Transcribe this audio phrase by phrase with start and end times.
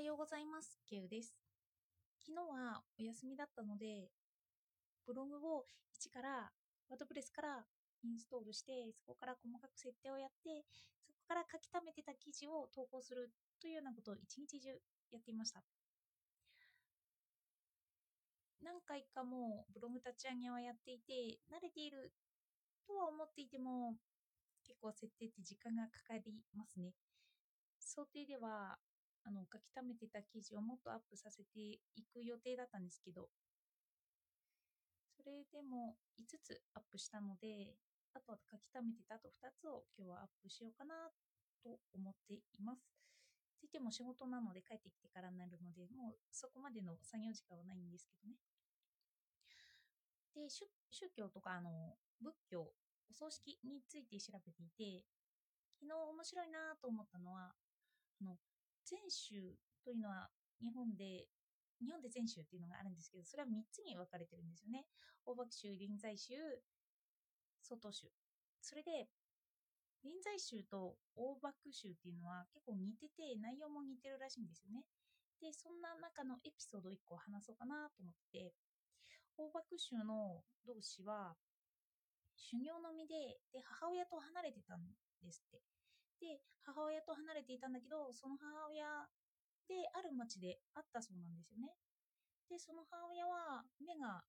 [0.00, 0.80] はようございます。
[0.88, 1.36] ケウです。
[2.24, 4.08] 昨日はお休みだったので、
[5.04, 6.48] ブログを一から、
[6.88, 7.60] ワードプレスから
[8.02, 10.64] インストールして、そこから細かく設定をやって、
[11.04, 13.28] そこから書き溜めてた記事を投稿する
[13.60, 14.72] というようなことを一日中
[15.12, 15.60] やっていました。
[18.64, 21.12] 何回かもうブログ立ち上げはやっていて、
[21.52, 22.16] 慣れている
[22.88, 24.00] とは思っていても、
[24.64, 26.96] 結構設定って時間がかかりますね。
[27.76, 28.80] 想定では
[29.24, 31.60] あの書き溜めてた記事をもっとアップさせて
[31.94, 33.28] いく予定だったんですけど、
[35.16, 37.76] それでも5つアップしたので、
[38.14, 40.94] あとは書き溜めてたあと2つを今日はアップしようかな
[41.62, 42.80] と思っています。
[43.60, 48.40] ついても仕事なので帰ってきてからになるので、もうそこまでの作業時間はないんですけどね。
[50.34, 50.64] で、宗
[51.14, 52.72] 教とかあの仏教、
[53.10, 55.04] お葬式について調べていて、
[55.76, 57.52] 昨日面白いなと思ったのは、
[58.90, 59.54] 禅宗
[59.86, 60.26] というのは
[60.58, 61.30] 日本で
[61.78, 64.84] 日本で禅宗っていうのがあるんですけどそれは3つに分かれてるんですよね。
[65.24, 66.34] 大幕宗臨済宗
[67.62, 68.10] 外宗
[68.60, 69.06] それで
[70.02, 74.84] 臨済宗と大幕宗っていうのは結構似てて内容も似てるらしいんですよね。
[75.40, 78.52] でそんな中のエピソード1個話そうかなと思って。
[79.40, 81.34] 大幕宗の同士は
[82.36, 84.84] 修行の身でで母親と離れてたん
[85.22, 85.62] ですって。
[86.20, 89.08] で母親と離れていたんだけどその母親
[89.68, 91.74] である町で会ったそうなんですよね。
[92.48, 94.24] でその母親は目が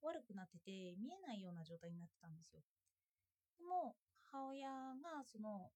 [0.00, 2.62] 悪くなってて見えないような状態になってたんですよ。
[3.58, 3.96] でも
[4.30, 4.68] 母親
[5.02, 5.70] がその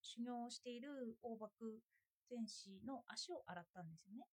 [0.00, 1.80] 修行している大幕
[2.28, 4.26] 禅師の足を洗ったんですよね。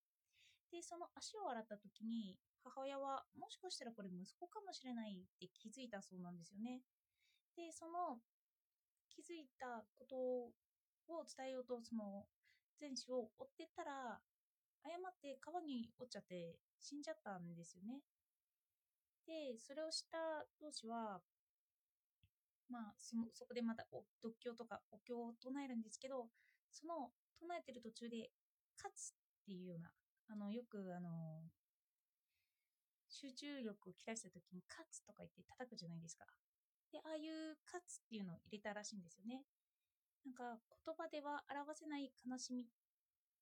[0.70, 6.80] でその足を洗った時に母親はもしかしたらこれ息子かもしれないって気づいたそうなんですよね。
[7.56, 8.20] でその
[9.14, 12.24] 気づいたことを伝えようとその
[12.80, 14.18] 前子を追ってったら
[14.82, 18.00] 誤って川に落ちちゃって死んじゃったんですよね。
[19.26, 20.18] でそれをした
[20.60, 21.20] 同士は
[22.68, 26.26] まあそのそこでまたお読経とかお経を唱えるんですけど
[26.72, 28.30] その唱えてる途中で
[28.76, 29.12] 「勝つ」
[29.44, 29.92] っていうような
[30.28, 31.44] あのよくあの
[33.08, 36.26] 集中力を切らした時に「勝つ」とか言って叩くじゃないですか。
[36.92, 39.42] で、ああいう勝つっていうのを入れたらしいんですよね。
[40.24, 42.68] なんか言葉では表せない悲しみ。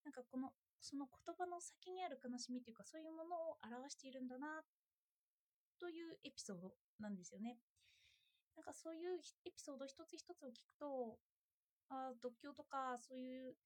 [0.05, 4.62] なんかこの、その言葉の先にある悲しみというかそういうものを表しているんだな
[5.78, 7.59] というエピソードなんですよね。
[8.56, 11.19] なんかそういうエピソード一つ一つを聞くと、
[11.91, 13.56] あ読経とかそういう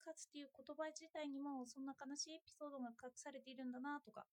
[0.00, 4.26] 勝つっていう言葉自体にもそんな悲しいエピソードが隠されているんだなとか、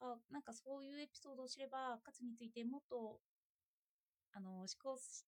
[0.00, 3.20] あなんかそういうエピソードを知れば勝つについてもっと
[4.36, 5.24] あの思考す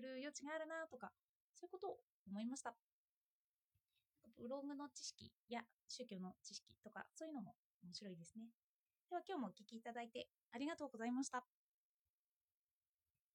[0.00, 1.10] る余地があるなとか
[1.52, 1.98] そういうことを
[2.30, 2.74] 思いました。
[4.38, 8.46] ブログの知識や宗教の知識とかそういうのも面白いですね。
[9.10, 11.44] では今日もお聞きいただいてありがとうございました。